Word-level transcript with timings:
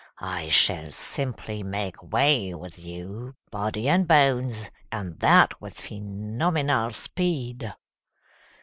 I 0.17 0.49
shall 0.49 0.91
simply 0.91 1.61
make 1.61 2.01
way 2.01 2.55
with 2.55 2.79
you, 2.79 3.35
body 3.51 3.87
and 3.87 4.07
bones, 4.07 4.71
And 4.91 5.19
that 5.19 5.61
with 5.61 5.79
phenomenal 5.79 6.89
speed!" 6.89 7.71